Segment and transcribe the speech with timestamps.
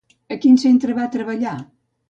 [0.35, 1.57] A quin centre va treballar?